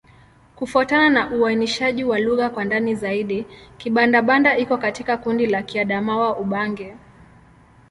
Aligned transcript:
Kufuatana 0.55 1.09
na 1.09 1.29
uainishaji 1.31 2.03
wa 2.03 2.19
lugha 2.19 2.49
kwa 2.49 2.63
ndani 2.65 2.95
zaidi, 2.95 3.45
Kibanda-Banda 3.77 4.57
iko 4.57 4.77
katika 4.77 5.17
kundi 5.17 5.45
la 5.47 5.61
Kiadamawa-Ubangi. 5.63 6.93